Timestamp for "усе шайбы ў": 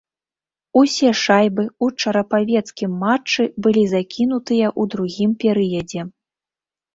0.79-1.87